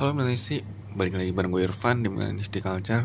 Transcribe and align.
Halo 0.00 0.16
Melisi, 0.16 0.64
balik 0.96 1.12
lagi 1.12 1.28
bareng 1.28 1.52
gue 1.52 1.68
Irfan 1.68 2.00
di 2.00 2.08
Melanisti 2.08 2.64
Culture. 2.64 3.04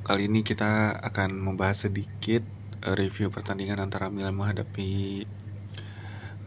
Kali 0.00 0.24
ini 0.24 0.40
kita 0.40 0.96
akan 0.96 1.28
membahas 1.44 1.84
sedikit 1.84 2.40
eh, 2.80 2.96
review 2.96 3.28
pertandingan 3.28 3.76
antara 3.84 4.08
Milan 4.08 4.32
menghadapi 4.32 5.20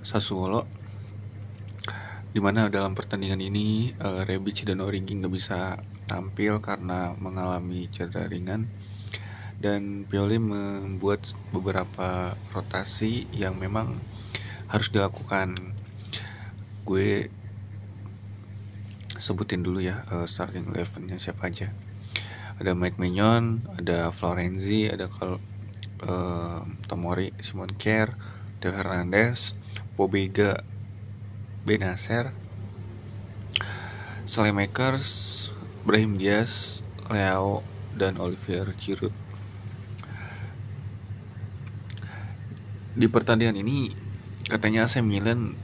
Sassuolo 0.01 0.65
Di 2.33 2.41
mana 2.41 2.65
dalam 2.65 2.97
pertandingan 2.97 3.45
ini 3.45 3.93
uh, 4.01 4.25
Rebic 4.25 4.65
dan 4.65 4.81
Origi 4.81 5.13
nggak 5.21 5.33
bisa 5.37 5.77
tampil 6.09 6.57
karena 6.57 7.13
mengalami 7.13 7.85
cedera 7.93 8.25
ringan. 8.25 8.73
Dan 9.61 10.09
Pioli 10.09 10.41
membuat 10.41 11.29
beberapa 11.53 12.33
rotasi 12.57 13.29
yang 13.37 13.61
memang 13.61 14.01
harus 14.65 14.89
dilakukan. 14.89 15.77
Gue 16.81 17.29
sebutin 19.25 19.65
dulu 19.65 19.81
ya 19.81 20.05
uh, 20.13 20.29
starting 20.29 20.69
elevennya 20.69 21.17
siapa 21.17 21.49
aja. 21.49 21.73
Ada 22.61 22.77
Mike 22.77 23.01
Mignon 23.01 23.65
ada 23.73 24.13
Florenzi 24.13 24.85
ada 24.85 25.09
Kal 25.09 25.41
uh, 26.05 26.61
Tomori 26.85 27.33
Simon 27.41 27.73
Kerr 27.73 28.13
Theo 28.61 28.69
Hernandez 28.69 29.57
Pobega 29.97 30.61
Benacer 31.65 32.37
Slaymakers 34.29 35.49
Brahim 35.81 36.21
Diaz 36.21 36.85
Leo 37.09 37.65
dan 37.97 38.21
Olivier 38.21 38.77
Giroud. 38.77 39.13
Di 42.93 43.09
pertandingan 43.09 43.57
ini 43.57 43.89
katanya 44.45 44.85
AC 44.85 45.01
Milan 45.01 45.57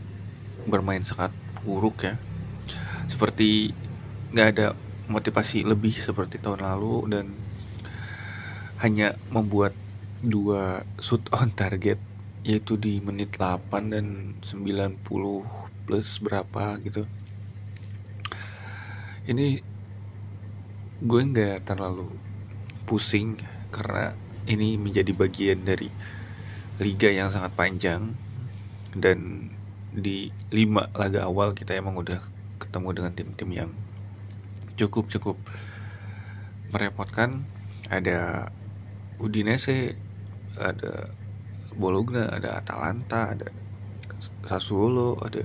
bermain 0.65 1.05
sangat 1.05 1.29
buruk 1.62 2.03
ya 2.03 2.17
seperti 3.21 3.70
nggak 4.34 4.49
ada 4.57 4.73
motivasi 5.05 5.62
lebih 5.62 5.93
seperti 5.93 6.41
tahun 6.41 6.65
lalu 6.65 7.05
dan 7.05 7.26
hanya 8.82 9.13
membuat 9.29 9.77
dua 10.26 10.82
shoot 10.98 11.21
on 11.29 11.54
target 11.62 12.01
yaitu 12.41 12.82
di 12.82 12.98
menit 12.98 13.37
8 13.37 13.93
dan 13.93 14.34
90 14.41 15.05
plus 15.85 16.10
berapa 16.18 16.82
gitu. 16.82 17.05
Ini 19.29 19.62
gue 21.05 21.21
nggak 21.21 21.70
terlalu 21.70 22.10
pusing 22.90 23.38
karena 23.70 24.17
ini 24.49 24.82
menjadi 24.82 25.13
bagian 25.13 25.62
dari 25.62 25.93
liga 26.82 27.13
yang 27.13 27.29
sangat 27.29 27.54
panjang 27.54 28.17
dan 28.98 29.54
di 29.93 30.34
lima 30.49 30.90
laga 30.98 31.29
awal 31.29 31.54
kita 31.54 31.77
emang 31.77 32.01
udah 32.01 32.40
ketemu 32.62 32.90
dengan 32.93 33.12
tim-tim 33.17 33.49
yang 33.49 33.71
cukup 34.77 35.09
cukup 35.09 35.37
merepotkan. 36.70 37.45
Ada 37.91 38.48
Udinese 39.20 39.98
ada 40.55 41.12
Bologna 41.76 42.32
ada 42.32 42.62
Atalanta 42.62 43.35
ada 43.35 43.49
Sassuolo 44.45 45.20
ada 45.20 45.43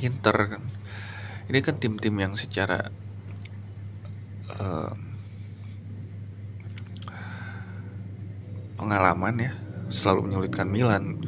Inter 0.00 0.36
kan. 0.56 0.62
Ini 1.48 1.58
kan 1.64 1.80
tim-tim 1.80 2.12
yang 2.20 2.36
secara 2.36 2.92
uh, 4.52 4.92
pengalaman 8.76 9.34
ya 9.40 9.52
selalu 9.88 10.28
menyulitkan 10.28 10.68
Milan. 10.68 11.24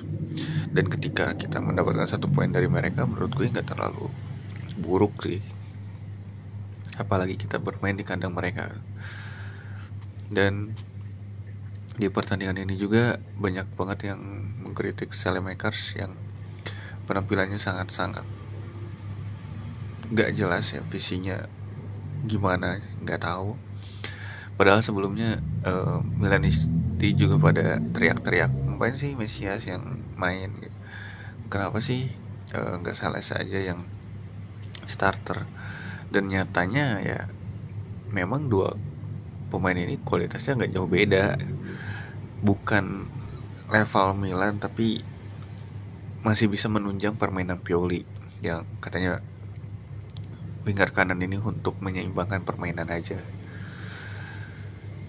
Dan 0.70 0.86
ketika 0.86 1.34
kita 1.34 1.58
mendapatkan 1.58 2.06
satu 2.06 2.30
poin 2.30 2.52
dari 2.52 2.70
mereka 2.70 3.02
menurut 3.02 3.34
gue 3.34 3.50
nggak 3.50 3.74
terlalu 3.74 4.06
buruk 4.80 5.20
sih. 5.22 5.44
Apalagi 6.96 7.36
kita 7.36 7.60
bermain 7.60 7.96
di 7.96 8.04
kandang 8.04 8.32
mereka. 8.32 8.72
Dan 10.32 10.74
di 12.00 12.08
pertandingan 12.08 12.64
ini 12.64 12.80
juga 12.80 13.20
banyak 13.36 13.76
banget 13.76 14.14
yang 14.14 14.20
mengkritik 14.64 15.12
Selemakers 15.12 16.00
yang 16.00 16.16
penampilannya 17.04 17.60
sangat-sangat 17.60 18.24
gak 20.10 20.34
jelas 20.34 20.74
ya 20.74 20.82
visinya 20.90 21.46
gimana 22.26 22.82
nggak 23.00 23.20
tahu. 23.22 23.56
Padahal 24.58 24.84
sebelumnya 24.84 25.40
uh, 25.64 26.04
Milanisti 26.04 27.16
juga 27.16 27.40
pada 27.40 27.80
teriak-teriak 27.80 28.52
ngapain 28.52 28.96
sih 28.96 29.16
Mesias 29.16 29.64
yang 29.64 30.04
main? 30.20 30.52
Kenapa 31.48 31.80
sih 31.82 32.12
eh, 32.52 32.74
nggak 32.78 32.94
uh, 32.94 33.00
salah 33.00 33.24
saja 33.24 33.58
yang 33.58 33.82
starter. 34.90 35.46
Dan 36.10 36.26
nyatanya 36.26 36.98
ya 36.98 37.20
memang 38.10 38.50
dua 38.50 38.74
pemain 39.50 39.78
ini 39.78 40.02
kualitasnya 40.02 40.58
nggak 40.58 40.72
jauh 40.74 40.90
beda. 40.90 41.38
Bukan 42.42 43.06
level 43.70 44.06
Milan 44.18 44.58
tapi 44.58 45.06
masih 46.26 46.50
bisa 46.50 46.66
menunjang 46.66 47.14
permainan 47.14 47.62
Pioli. 47.62 48.02
Yang 48.42 48.66
katanya 48.82 49.22
winger 50.66 50.90
kanan 50.92 51.22
ini 51.22 51.40
untuk 51.40 51.78
menyeimbangkan 51.80 52.44
permainan 52.44 52.90
aja. 52.90 53.22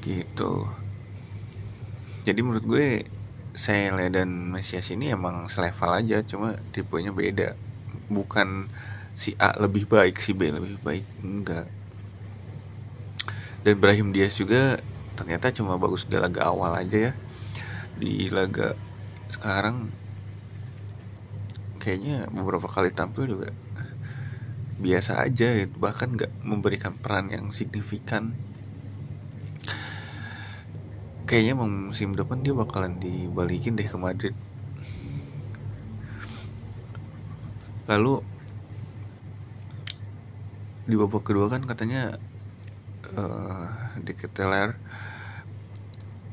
Gitu. 0.01 0.51
Jadi 2.21 2.39
menurut 2.45 2.65
gue 2.65 2.87
Sele 3.51 4.07
dan 4.07 4.53
Mesias 4.53 4.87
ini 4.95 5.11
emang 5.11 5.51
selevel 5.51 5.91
aja 5.91 6.23
cuma 6.23 6.55
tipenya 6.71 7.11
beda. 7.11 7.59
Bukan 8.07 8.71
si 9.15 9.37
A 9.37 9.53
lebih 9.59 9.85
baik 9.85 10.17
si 10.19 10.31
B 10.33 10.49
lebih 10.49 10.79
baik 10.81 11.05
enggak. 11.21 11.67
Dan 13.61 13.77
Brahim 13.77 14.09
Diaz 14.09 14.33
juga 14.37 14.81
ternyata 15.13 15.53
cuma 15.53 15.77
bagus 15.77 16.09
di 16.09 16.17
laga 16.17 16.49
awal 16.49 16.73
aja 16.81 17.11
ya. 17.11 17.13
Di 18.01 18.31
laga 18.33 18.73
sekarang 19.29 19.93
kayaknya 21.81 22.29
beberapa 22.29 22.69
kali 22.69 22.93
tampil 22.93 23.25
juga 23.25 23.49
biasa 24.81 25.21
aja 25.21 25.61
gitu. 25.61 25.77
bahkan 25.77 26.17
nggak 26.17 26.41
memberikan 26.41 26.97
peran 26.97 27.29
yang 27.29 27.53
signifikan. 27.53 28.33
Kayaknya 31.29 31.53
musim 31.63 32.17
depan 32.17 32.41
dia 32.41 32.51
bakalan 32.51 32.97
dibalikin 32.97 33.77
deh 33.77 33.85
ke 33.85 33.95
Madrid. 33.95 34.35
Lalu 37.85 38.25
di 40.85 40.95
babak 40.97 41.21
kedua 41.21 41.45
kan 41.51 41.61
katanya 41.65 42.17
uh, 43.13 43.69
di 44.01 44.13
Keteler 44.17 44.73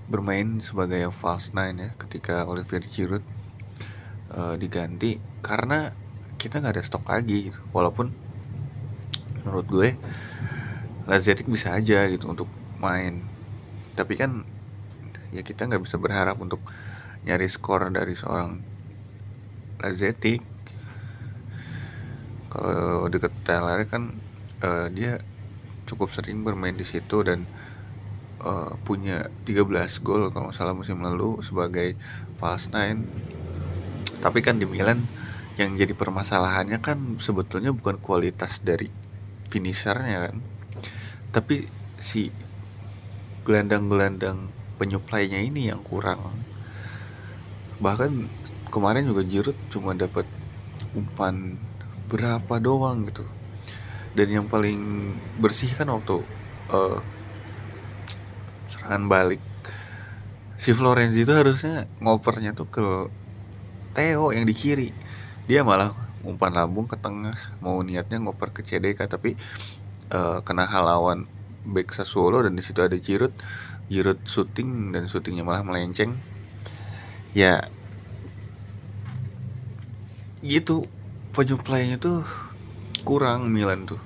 bermain 0.09 0.65
sebagai 0.65 1.05
false 1.13 1.53
nine 1.53 1.77
ya 1.77 1.91
ketika 2.01 2.49
Olivier 2.49 2.81
Giroud 2.89 3.25
uh, 4.33 4.57
diganti. 4.57 5.21
Karena 5.45 5.93
kita 6.41 6.63
nggak 6.63 6.75
ada 6.79 6.85
stok 6.85 7.05
lagi 7.11 7.53
gitu. 7.53 7.61
walaupun 7.75 8.15
menurut 9.43 9.67
gue 9.69 9.89
Lazetic 11.09 11.49
bisa 11.49 11.73
aja 11.73 12.05
gitu 12.09 12.29
untuk 12.29 12.49
main. 12.81 13.25
Tapi 13.97 14.15
kan 14.17 14.45
ya 15.33 15.45
kita 15.45 15.69
nggak 15.69 15.85
bisa 15.85 16.01
berharap 16.01 16.41
untuk 16.41 16.61
nyari 17.25 17.49
skor 17.49 17.93
dari 17.93 18.17
seorang 18.17 18.61
Lazetic 19.81 20.41
kalau 22.49 23.13
deket 23.13 23.33
Taylor 23.45 23.85
kan 23.85 24.17
uh, 24.63 24.87
dia 24.91 25.23
cukup 25.89 26.13
sering 26.13 26.45
bermain 26.45 26.77
di 26.77 26.85
situ 26.85 27.25
dan 27.25 27.49
uh, 28.43 28.77
punya 28.85 29.33
13 29.49 30.05
gol 30.05 30.29
kalau 30.29 30.53
salah 30.53 30.77
musim 30.77 31.01
lalu 31.01 31.41
sebagai 31.41 31.97
fast 32.37 32.71
nine. 32.75 33.07
Tapi 34.19 34.39
kan 34.43 34.59
di 34.59 34.67
Milan 34.67 35.07
yang 35.59 35.75
jadi 35.75 35.95
permasalahannya 35.95 36.79
kan 36.79 37.19
sebetulnya 37.19 37.75
bukan 37.75 37.99
kualitas 37.99 38.61
dari 38.63 38.91
finishernya 39.49 40.31
kan. 40.31 40.37
Tapi 41.33 41.67
si 41.99 42.31
gelandang-gelandang 43.43 44.51
penyuplainya 44.77 45.41
ini 45.43 45.73
yang 45.73 45.83
kurang. 45.83 46.21
Bahkan 47.79 48.13
kemarin 48.69 49.09
juga 49.09 49.23
Giroud 49.25 49.59
cuma 49.73 49.97
dapat 49.97 50.27
umpan 50.93 51.57
berapa 52.09 52.57
doang 52.57 53.05
gitu 53.09 53.38
dan 54.17 54.29
yang 54.29 54.47
paling 54.49 55.13
bersih 55.41 55.69
kan 55.73 55.89
waktu 55.93 56.25
uh, 56.73 57.01
serangan 58.69 59.05
balik. 59.09 59.43
Si 60.59 60.75
Florenzi 60.75 61.23
itu 61.23 61.33
harusnya 61.33 61.87
ngopernya 62.03 62.53
tuh 62.53 62.69
ke 62.69 62.87
Theo 63.95 64.31
yang 64.31 64.45
di 64.45 64.55
kiri. 64.55 64.91
Dia 65.49 65.65
malah 65.65 65.95
umpan 66.23 66.53
lambung 66.55 66.87
ke 66.87 66.99
tengah. 66.99 67.37
Mau 67.65 67.81
niatnya 67.81 68.21
ngoper 68.21 68.53
ke 68.53 68.61
CDK 68.67 69.07
tapi 69.09 69.35
uh, 70.13 70.45
kena 70.45 70.69
halawan 70.69 71.25
back 71.65 71.95
Sassuolo 71.95 72.45
dan 72.45 72.55
di 72.55 72.63
situ 72.63 72.83
ada 72.83 72.95
Giroud. 72.99 73.35
Giroud 73.89 74.21
syuting 74.29 74.93
dan 74.93 75.09
syutingnya 75.09 75.47
malah 75.47 75.65
melenceng. 75.65 76.19
Ya 77.33 77.67
gitu. 80.45 80.87
Penyuplainya 81.29 82.03
tuh 82.03 82.27
kurang 83.09 83.49
Milan 83.49 83.89
tuh. 83.89 83.97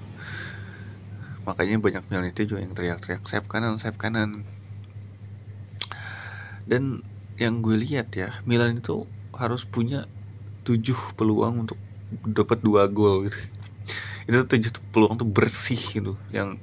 Makanya 1.43 1.83
banyak 1.83 2.07
Milan 2.07 2.31
itu 2.31 2.47
juga 2.47 2.63
yang 2.63 2.71
teriak-teriak 2.71 3.27
sayap 3.27 3.51
kanan 3.51 3.83
sayap 3.83 3.99
kanan. 3.99 4.47
Dan 6.63 7.03
yang 7.35 7.59
gue 7.59 7.75
lihat 7.75 8.15
ya 8.15 8.39
Milan 8.47 8.79
itu 8.79 9.11
harus 9.35 9.67
punya 9.67 10.07
tujuh 10.63 11.19
peluang 11.19 11.67
untuk 11.67 11.75
dapat 12.23 12.63
dua 12.63 12.87
gol 12.87 13.27
gitu. 13.27 13.39
Itu 14.31 14.47
tujuh 14.47 14.71
peluang 14.95 15.19
tuh 15.19 15.27
bersih 15.27 15.83
gitu 15.83 16.15
yang 16.31 16.63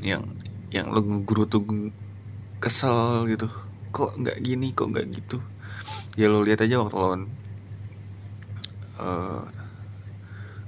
yang 0.00 0.24
yang 0.72 0.88
lo 0.88 1.04
guru 1.04 1.44
tuh 1.44 1.92
kesel 2.64 3.28
gitu. 3.28 3.52
Kok 3.92 4.24
nggak 4.24 4.40
gini 4.40 4.72
kok 4.72 4.88
nggak 4.88 5.04
gitu? 5.12 5.36
Ya 6.16 6.32
lo 6.32 6.40
lihat 6.40 6.64
aja 6.64 6.80
waktu 6.80 6.96
lawan 6.96 7.28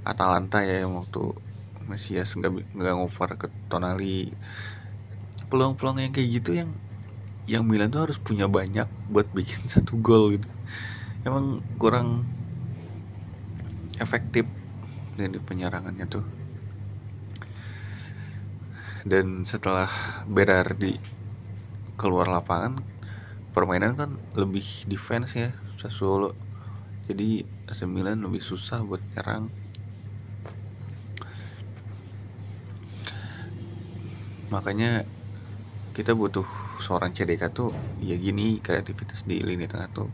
Atalanta 0.05 0.61
ya 0.61 0.85
yang 0.85 0.93
waktu 0.95 1.33
Mesias 1.85 2.33
nggak 2.33 2.77
nggak 2.77 2.95
ngover 2.97 3.29
ke 3.37 3.47
Tonali. 3.69 4.33
Peluang-peluang 5.49 6.01
yang 6.01 6.13
kayak 6.13 6.29
gitu 6.41 6.51
yang 6.57 6.69
yang 7.45 7.61
Milan 7.61 7.93
tuh 7.93 8.09
harus 8.09 8.17
punya 8.17 8.49
banyak 8.49 8.89
buat 9.09 9.29
bikin 9.33 9.65
satu 9.73 9.97
gol 9.97 10.37
gitu. 10.37 10.47
Emang 11.25 11.61
kurang 11.81 12.25
efektif 13.97 14.45
di 15.17 15.39
penyerangannya 15.41 16.05
tuh. 16.05 16.25
Dan 19.05 19.45
setelah 19.45 19.89
Berardi 20.25 20.97
keluar 21.95 22.27
lapangan 22.27 22.81
permainan 23.53 23.93
kan 23.95 24.11
lebih 24.33 24.65
defense 24.89 25.37
ya 25.37 25.53
Sassuolo. 25.77 26.33
Jadi 27.05 27.45
AC 27.69 27.85
Milan 27.85 28.25
lebih 28.25 28.41
susah 28.41 28.81
buat 28.81 29.01
nyerang 29.13 29.64
makanya 34.55 35.03
kita 35.91 36.15
butuh 36.15 36.47
seorang 36.79 37.11
CDK 37.11 37.51
tuh 37.51 37.75
ya 37.99 38.15
gini 38.15 38.63
kreativitas 38.63 39.27
di 39.27 39.43
lini 39.43 39.67
tengah 39.67 39.91
tuh 39.91 40.09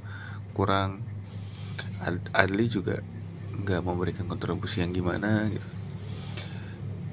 kurang. 0.58 1.02
Adli 2.34 2.66
juga 2.66 2.98
nggak 3.54 3.82
memberikan 3.86 4.26
kontribusi 4.26 4.82
yang 4.82 4.90
gimana 4.90 5.46
gitu. 5.54 5.70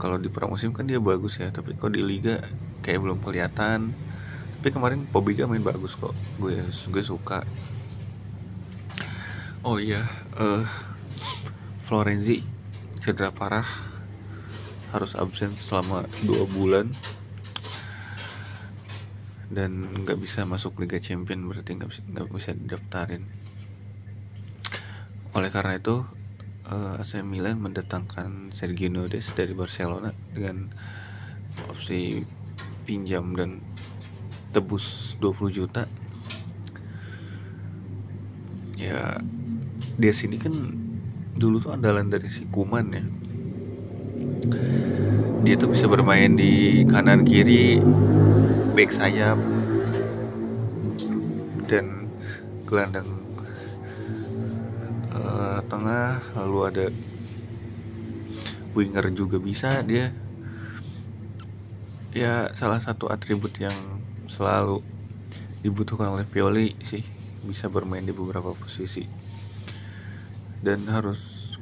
Kalau 0.01 0.17
di 0.17 0.33
pramusim 0.33 0.73
kan 0.73 0.89
dia 0.89 0.97
bagus 0.97 1.37
ya 1.37 1.53
tapi 1.53 1.77
kok 1.77 1.93
di 1.93 2.01
liga 2.01 2.41
kayak 2.81 3.05
belum 3.05 3.21
kelihatan. 3.21 3.93
Tapi 4.59 4.69
kemarin 4.73 5.05
Pobiga 5.05 5.45
main 5.45 5.61
bagus 5.61 5.93
kok 5.97 6.17
gue 6.41 6.65
gue 6.69 7.05
suka. 7.05 7.45
Oh 9.65 9.77
iya 9.77 10.09
uh, 10.41 10.65
Florenzi 11.85 12.41
cedera 13.01 13.33
parah 13.33 13.88
harus 14.93 15.13
absen 15.17 15.53
selama 15.57 16.09
dua 16.25 16.45
bulan. 16.49 16.93
Dan 19.49 20.05
nggak 20.05 20.21
bisa 20.21 20.45
masuk 20.45 20.77
Liga 20.81 21.01
Champion 21.01 21.49
berarti 21.49 21.77
nggak 21.77 21.89
bisa 21.89 22.03
nggak 22.05 22.29
bisa 22.29 22.51
didaftarin. 22.53 23.25
Oleh 25.33 25.51
karena 25.53 25.81
itu 25.81 26.05
eh, 26.69 27.01
AC 27.01 27.25
Milan 27.25 27.61
mendatangkan 27.61 28.53
Sergio 28.53 28.93
Nodes 28.93 29.33
dari 29.33 29.57
Barcelona 29.57 30.13
dengan 30.33 30.69
opsi 31.69 32.23
pinjam 32.85 33.33
dan 33.37 33.61
tebus 34.53 35.17
20 35.21 35.49
juta. 35.53 35.85
Ya 38.79 39.21
dia 39.99 40.13
sini 40.15 40.39
kan 40.39 40.55
dulu 41.35 41.59
tuh 41.59 41.75
andalan 41.75 42.11
dari 42.11 42.31
si 42.31 42.47
Kuman 42.47 42.87
ya 42.95 43.03
dia 45.43 45.55
tuh 45.57 45.73
bisa 45.73 45.89
bermain 45.89 46.35
di 46.35 46.85
kanan 46.89 47.25
kiri 47.25 47.81
back 48.75 48.91
sayap 48.93 49.39
dan 51.69 52.11
gelandang 52.69 53.19
tengah 55.69 56.25
lalu 56.33 56.59
ada 56.65 56.87
winger 58.73 59.13
juga 59.13 59.37
bisa 59.37 59.85
dia. 59.85 60.11
Ya 62.17 62.51
salah 62.57 62.81
satu 62.81 63.13
atribut 63.13 63.53
yang 63.61 63.77
selalu 64.27 64.81
dibutuhkan 65.61 66.09
oleh 66.09 66.25
Pioli 66.25 66.75
sih 66.89 67.05
bisa 67.45 67.69
bermain 67.69 68.03
di 68.03 68.17
beberapa 68.17 68.57
posisi. 68.57 69.05
Dan 70.59 70.89
harus 70.91 71.55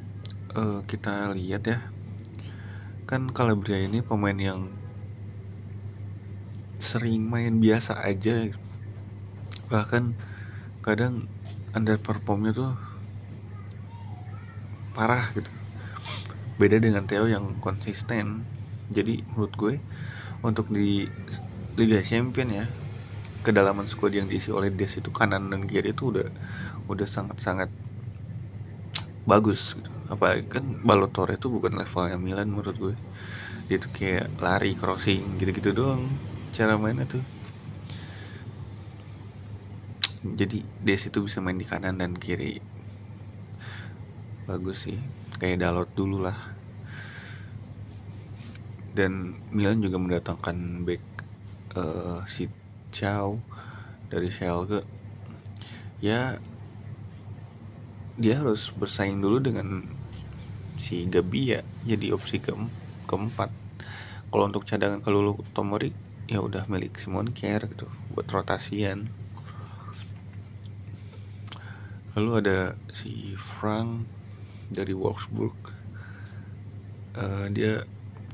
uh, 0.57 0.81
kita 0.87 1.29
lihat 1.35 1.63
ya 1.67 1.77
kan 3.07 3.31
Calabria 3.31 3.79
ini 3.79 4.03
pemain 4.03 4.35
yang 4.35 4.67
sering 6.75 7.23
main 7.23 7.63
biasa 7.63 8.03
aja. 8.03 8.51
Bahkan 9.71 10.11
kadang 10.83 11.31
underperformnya 11.71 12.51
tuh 12.51 12.75
parah 14.91 15.31
gitu. 15.39 15.47
Beda 16.59 16.83
dengan 16.83 17.07
Theo 17.07 17.31
yang 17.31 17.63
konsisten. 17.63 18.43
Jadi 18.91 19.23
menurut 19.31 19.55
gue 19.55 19.75
untuk 20.43 20.67
di 20.67 21.07
Liga 21.79 22.03
Champion 22.03 22.49
ya 22.51 22.65
kedalaman 23.39 23.87
squad 23.87 24.11
yang 24.11 24.27
diisi 24.27 24.51
oleh 24.51 24.67
Des 24.67 24.99
itu 24.99 25.07
kanan 25.15 25.47
dan 25.47 25.63
kiri 25.63 25.95
itu 25.95 26.11
udah 26.11 26.27
udah 26.91 27.07
sangat-sangat 27.07 27.71
bagus 29.23 29.79
gitu. 29.79 29.96
Apa 30.07 30.39
kan 30.47 30.63
Balotelli 30.83 31.35
itu 31.35 31.51
bukan 31.51 31.75
levelnya 31.75 32.15
Milan 32.15 32.47
menurut 32.51 32.75
gue. 32.79 32.95
Dia 33.67 33.77
tuh 33.79 33.91
kayak 33.91 34.39
lari 34.39 34.71
crossing 34.79 35.35
gitu-gitu 35.35 35.75
doang 35.75 36.07
cara 36.55 36.79
mainnya 36.79 37.03
tuh. 37.03 37.23
Jadi 40.23 40.63
Des 40.83 41.03
itu 41.03 41.19
bisa 41.23 41.43
main 41.43 41.59
di 41.59 41.67
kanan 41.67 41.99
dan 41.99 42.15
kiri. 42.15 42.59
Bagus 44.47 44.87
sih. 44.87 44.99
Kayak 45.37 45.67
Dalot 45.67 45.91
dulu 45.91 46.23
lah. 46.23 46.39
Dan 48.95 49.37
Milan 49.53 49.83
juga 49.83 50.01
mendatangkan 50.01 50.87
back 50.87 51.03
uh, 51.77 52.23
si 52.25 52.49
Chow 52.89 53.37
dari 54.07 54.31
Schalke. 54.31 54.87
Ya 55.99 56.39
dia 58.17 58.41
harus 58.41 58.73
bersaing 58.73 59.21
dulu 59.21 59.37
dengan 59.37 59.96
si 60.77 61.09
Gabi 61.09 61.57
ya 61.57 61.61
jadi 61.83 62.13
opsi 62.13 62.41
ke 62.41 62.53
keempat. 63.09 63.49
Kalau 64.27 64.43
untuk 64.45 64.63
cadangan 64.63 65.01
kalau 65.01 65.37
Tomori 65.51 65.91
ya 66.27 66.43
udah 66.43 66.67
milik 66.67 66.99
Simon 66.99 67.31
Care 67.31 67.65
gitu 67.71 67.87
buat 68.11 68.27
rotasian. 68.27 69.07
Lalu 72.17 72.31
ada 72.41 72.57
si 72.91 73.37
Frank 73.37 74.09
dari 74.67 74.91
Wolfsburg. 74.91 75.55
Uh, 77.17 77.49
dia 77.49 77.81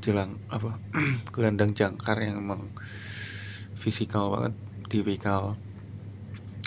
jelang 0.04 0.36
apa 0.52 0.76
gelandang 1.36 1.72
jangkar 1.72 2.20
yang 2.20 2.44
emang 2.44 2.68
fisikal 3.80 4.28
banget 4.34 4.54
tipikal 4.92 5.56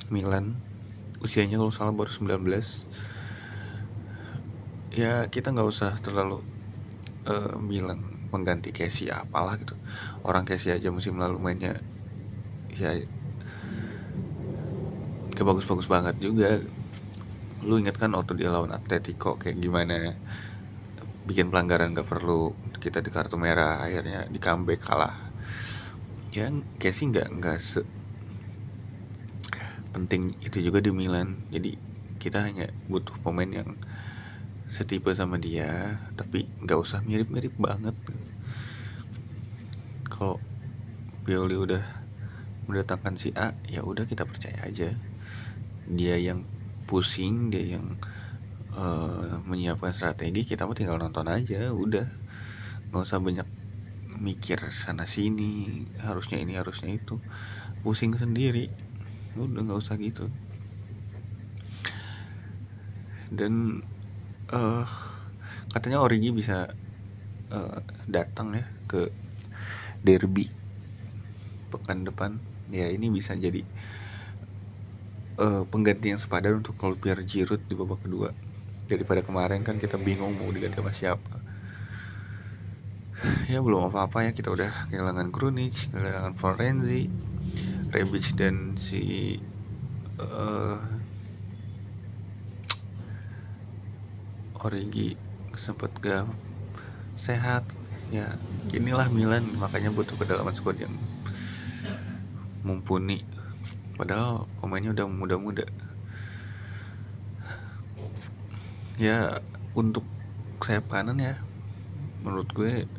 Milan. 0.09 0.57
Usianya 1.21 1.59
kalau 1.59 1.75
salah 1.75 1.93
baru 1.93 2.13
19 2.13 2.47
ya 4.97 5.29
kita 5.29 5.53
nggak 5.53 5.69
usah 5.69 6.01
terlalu 6.01 6.41
uh, 7.29 7.61
bilang 7.61 8.01
mengganti 8.33 8.73
Casey 8.73 9.13
apalah 9.13 9.61
gitu. 9.61 9.77
Orang 10.25 10.49
Casey 10.49 10.73
aja 10.73 10.89
musim 10.89 11.21
lalu 11.21 11.37
mainnya 11.39 11.79
ya 12.75 12.97
gak 15.37 15.47
bagus-bagus 15.47 15.87
banget 15.87 16.17
juga. 16.17 16.65
Lu 17.61 17.77
inget 17.77 18.01
kan 18.01 18.17
waktu 18.17 18.41
dia 18.41 18.49
lawan 18.49 18.73
Atletico 18.73 19.37
kayak 19.37 19.61
gimana 19.61 20.17
bikin 21.29 21.53
pelanggaran 21.53 21.93
gak 21.93 22.09
perlu 22.09 22.57
kita 22.81 23.03
di 23.03 23.11
kartu 23.11 23.37
merah 23.37 23.85
akhirnya 23.85 24.25
di 24.33 24.41
comeback 24.41 24.81
kalah. 24.81 25.17
Ya 26.33 26.49
kayak 26.81 26.97
sih 26.97 27.09
nggak 27.09 27.29
nggak 27.41 27.59
se 27.61 27.81
penting 29.93 30.37
itu 30.45 30.61
juga 30.61 30.81
di 30.81 30.93
Milan. 30.93 31.49
Jadi 31.49 31.77
kita 32.21 32.45
hanya 32.45 32.69
butuh 32.89 33.17
pemain 33.25 33.49
yang 33.49 33.77
setipe 34.77 35.09
sama 35.17 35.41
dia 35.41 35.97
tapi 36.13 36.45
nggak 36.61 36.77
usah 36.77 37.01
mirip-mirip 37.01 37.57
banget. 37.57 37.97
Kalau 40.05 40.37
Pioli 41.25 41.57
udah 41.57 41.81
mendatangkan 42.69 43.17
si 43.17 43.33
A 43.33 43.57
ya 43.65 43.81
udah 43.81 44.05
kita 44.05 44.29
percaya 44.29 44.69
aja. 44.69 44.93
Dia 45.89 46.21
yang 46.21 46.45
pusing 46.85 47.49
dia 47.49 47.81
yang 47.81 47.97
uh, 48.77 49.41
menyiapkan 49.49 49.97
strategi 49.97 50.45
kita 50.45 50.69
mau 50.69 50.77
tinggal 50.77 51.01
nonton 51.01 51.25
aja 51.25 51.73
udah. 51.73 52.07
Nggak 52.93 53.03
usah 53.09 53.19
banyak 53.19 53.49
mikir 54.21 54.61
sana 54.73 55.09
sini 55.09 55.89
harusnya 56.05 56.37
ini 56.37 56.53
harusnya 56.61 56.93
itu. 56.93 57.17
Pusing 57.81 58.13
sendiri 58.21 58.69
udah 59.41 59.63
nggak 59.65 59.81
usah 59.81 59.97
gitu. 59.97 60.29
Dan 63.33 63.83
uh, 64.53 64.87
katanya 65.73 66.03
Origi 66.03 66.31
bisa 66.31 66.71
uh, 67.51 67.79
datang 68.07 68.55
ya 68.55 68.65
ke 68.87 69.11
derby 70.03 70.51
pekan 71.71 72.07
depan. 72.07 72.39
Ya 72.71 72.91
ini 72.91 73.11
bisa 73.11 73.35
jadi 73.39 73.63
uh, 75.39 75.63
pengganti 75.67 76.15
yang 76.15 76.21
sepadan 76.23 76.63
untuk 76.63 76.75
kalau 76.79 76.99
biar 76.99 77.23
Giroud 77.23 77.63
di 77.67 77.75
babak 77.75 78.03
kedua. 78.03 78.31
Daripada 78.87 79.23
kemarin 79.23 79.67
kan 79.67 79.83
kita 79.83 79.99
bingung 79.99 80.39
mau 80.39 80.51
diganti 80.51 80.79
sama 80.79 80.95
siapa. 80.95 81.35
Ya 83.51 83.63
belum 83.63 83.91
apa-apa 83.91 84.27
ya. 84.27 84.31
Kita 84.35 84.51
udah 84.55 84.91
kehilangan 84.91 85.31
Krunic 85.35 85.91
kehilangan 85.91 86.35
Florenzi 86.39 87.11
Rebic 87.91 88.35
dan 88.35 88.77
si 88.79 89.39
uh, 90.19 90.96
Origi 94.67 95.15
sempat 95.55 95.95
gak 96.03 96.27
sehat. 97.15 97.63
Ya 98.11 98.35
inilah 98.75 99.07
Milan 99.11 99.55
makanya 99.55 99.95
butuh 99.95 100.19
kedalaman 100.19 100.55
squad 100.55 100.83
yang 100.83 100.95
mumpuni. 102.67 103.23
Padahal 103.95 104.51
pemainnya 104.59 104.91
udah 104.91 105.07
muda-muda. 105.07 105.67
Ya 108.99 109.39
untuk 109.79 110.03
sayap 110.59 110.91
kanan 110.91 111.23
ya 111.23 111.39
menurut 112.27 112.51
gue 112.51 112.91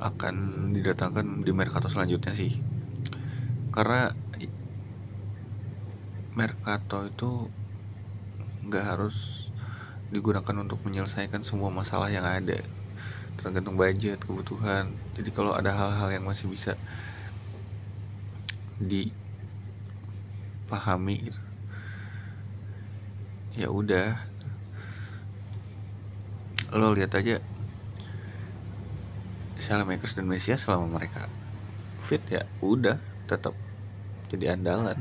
akan 0.00 0.70
didatangkan 0.72 1.44
di 1.44 1.52
Mercato 1.52 1.92
selanjutnya 1.92 2.32
sih. 2.32 2.56
Karena 3.68 4.16
Mercato 6.32 7.04
itu 7.04 7.30
nggak 8.64 8.84
harus 8.84 9.37
digunakan 10.08 10.56
untuk 10.60 10.80
menyelesaikan 10.84 11.44
semua 11.44 11.68
masalah 11.68 12.08
yang 12.08 12.24
ada 12.24 12.60
tergantung 13.38 13.76
budget 13.78 14.18
kebutuhan. 14.24 14.90
Jadi 15.14 15.30
kalau 15.30 15.54
ada 15.54 15.70
hal-hal 15.70 16.10
yang 16.10 16.24
masih 16.26 16.50
bisa 16.50 16.74
dipahami 20.68 21.30
ya 23.58 23.68
udah. 23.70 24.26
Lo 26.68 26.92
lihat 26.92 27.16
aja 27.16 27.40
Makers 29.68 30.16
dan 30.16 30.24
Mesias 30.24 30.64
selama 30.64 30.96
mereka 30.96 31.28
fit 32.00 32.24
ya 32.32 32.48
udah 32.64 32.96
tetap 33.28 33.52
jadi 34.32 34.56
andalan. 34.56 34.96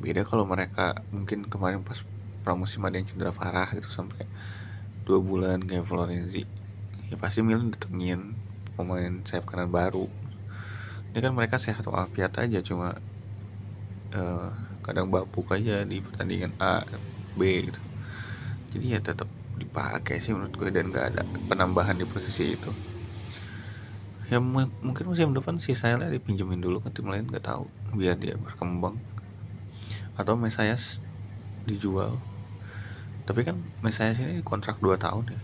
Beda 0.00 0.24
kalau 0.24 0.48
mereka 0.48 1.04
mungkin 1.12 1.44
kemarin 1.44 1.84
pas 1.84 2.00
pramusim 2.44 2.84
ada 2.84 3.00
yang 3.00 3.08
cedera 3.08 3.32
parah 3.32 3.72
gitu 3.72 3.88
sampai 3.88 4.28
dua 5.08 5.18
bulan 5.18 5.64
kayak 5.64 5.88
Florenzi. 5.88 6.44
Ya 7.08 7.16
pasti 7.16 7.40
Milan 7.40 7.72
datengin 7.72 8.36
pemain 8.76 9.24
sayap 9.24 9.48
kanan 9.48 9.72
baru. 9.72 10.06
Ini 11.10 11.18
kan 11.24 11.32
mereka 11.32 11.56
sehat 11.56 11.88
walafiat 11.88 12.36
aja 12.36 12.60
cuma 12.60 13.00
uh, 14.12 14.50
kadang 14.84 15.08
bapuk 15.08 15.48
aja 15.56 15.80
di 15.88 16.04
pertandingan 16.04 16.52
A 16.60 16.84
B 17.32 17.70
gitu. 17.72 17.80
Jadi 18.76 18.86
ya 18.92 19.00
tetap 19.00 19.30
dipakai 19.54 20.18
sih 20.18 20.34
menurut 20.34 20.52
gue 20.58 20.68
dan 20.74 20.90
gak 20.90 21.14
ada 21.14 21.22
penambahan 21.46 21.94
di 21.94 22.02
posisi 22.04 22.58
itu. 22.58 22.68
Ya 24.26 24.42
mungkin 24.42 25.04
musim 25.06 25.30
depan 25.30 25.62
sih 25.62 25.78
saya 25.78 26.00
lah 26.00 26.10
dipinjemin 26.10 26.58
dulu 26.58 26.82
ke 26.82 26.90
tim 26.90 27.06
lain 27.06 27.30
nggak 27.30 27.44
tahu. 27.44 27.70
Biar 27.94 28.18
dia 28.18 28.34
berkembang. 28.34 28.98
Atau 30.18 30.34
Mesias 30.34 30.98
dijual 31.68 32.18
tapi 33.24 33.40
kan 33.40 33.56
Mesias 33.80 34.20
ini 34.20 34.44
kontrak 34.44 34.76
2 34.84 35.00
tahun 35.00 35.24
ya. 35.32 35.40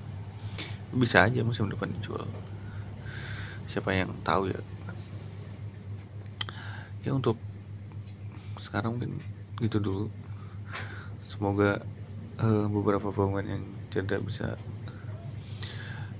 Bisa 0.92 1.25
aja 1.25 1.40
musim 1.40 1.72
depan 1.72 1.88
dijual. 1.96 2.28
Siapa 3.64 3.96
yang 3.96 4.12
tahu 4.20 4.52
ya? 4.52 4.60
Ya 7.00 7.16
untuk 7.16 7.40
sekarang 8.60 9.00
mungkin 9.00 9.25
gitu 9.64 9.80
dulu. 9.80 10.06
Semoga 11.25 11.80
uh, 12.37 12.68
beberapa 12.68 13.08
pemain 13.08 13.46
yang 13.49 13.64
cedera 13.88 14.20
bisa 14.20 14.60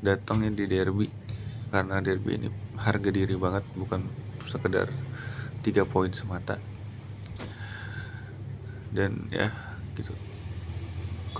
datangnya 0.01 0.57
di 0.57 0.65
derby. 0.65 1.13
Karena 1.69 2.01
derby 2.01 2.41
ini 2.41 2.49
harga 2.81 3.13
diri 3.13 3.37
banget 3.37 3.69
bukan 3.77 4.09
sekedar 4.49 4.89
tiga 5.61 5.85
poin 5.85 6.09
semata. 6.09 6.57
Dan 8.97 9.29
ya 9.29 9.53
gitu 9.93 10.30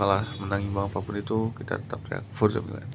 kalah 0.01 0.25
menang 0.41 0.65
imbang 0.65 0.89
apa 0.89 0.97
pun 0.97 1.13
itu 1.13 1.53
kita 1.61 1.77
tetap 1.77 2.01
teriak 2.09 2.25
Milan 2.65 2.89